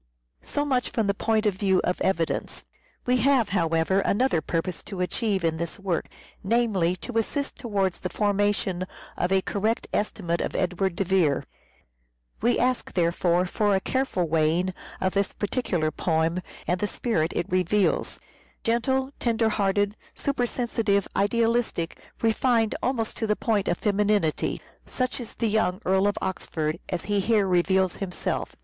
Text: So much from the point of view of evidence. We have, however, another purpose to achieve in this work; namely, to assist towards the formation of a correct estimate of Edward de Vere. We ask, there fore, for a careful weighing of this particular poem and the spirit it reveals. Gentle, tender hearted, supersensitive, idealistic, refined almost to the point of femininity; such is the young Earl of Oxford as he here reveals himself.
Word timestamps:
So 0.41 0.65
much 0.65 0.89
from 0.89 1.05
the 1.05 1.13
point 1.13 1.45
of 1.45 1.53
view 1.53 1.79
of 1.83 2.01
evidence. 2.01 2.65
We 3.05 3.17
have, 3.17 3.49
however, 3.49 3.99
another 3.99 4.41
purpose 4.41 4.81
to 4.85 4.99
achieve 4.99 5.43
in 5.43 5.57
this 5.57 5.77
work; 5.77 6.07
namely, 6.43 6.95
to 6.95 7.19
assist 7.19 7.57
towards 7.57 7.99
the 7.99 8.09
formation 8.09 8.87
of 9.15 9.31
a 9.31 9.43
correct 9.43 9.87
estimate 9.93 10.41
of 10.41 10.55
Edward 10.55 10.95
de 10.95 11.03
Vere. 11.03 11.43
We 12.41 12.57
ask, 12.57 12.91
there 12.93 13.11
fore, 13.11 13.45
for 13.45 13.75
a 13.75 13.79
careful 13.79 14.27
weighing 14.27 14.73
of 14.99 15.13
this 15.13 15.33
particular 15.33 15.91
poem 15.91 16.41
and 16.65 16.79
the 16.79 16.87
spirit 16.87 17.31
it 17.35 17.45
reveals. 17.49 18.19
Gentle, 18.63 19.11
tender 19.19 19.49
hearted, 19.49 19.95
supersensitive, 20.15 21.07
idealistic, 21.15 21.99
refined 22.23 22.73
almost 22.81 23.17
to 23.17 23.27
the 23.27 23.35
point 23.35 23.67
of 23.67 23.77
femininity; 23.77 24.61
such 24.87 25.19
is 25.19 25.35
the 25.35 25.47
young 25.47 25.79
Earl 25.85 26.07
of 26.07 26.17
Oxford 26.23 26.79
as 26.89 27.03
he 27.03 27.19
here 27.19 27.45
reveals 27.45 27.97
himself. 27.97 28.55